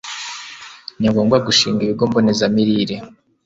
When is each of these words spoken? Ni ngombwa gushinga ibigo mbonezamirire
Ni 0.99 1.07
ngombwa 1.11 1.37
gushinga 1.47 1.79
ibigo 1.83 2.03
mbonezamirire 2.09 2.95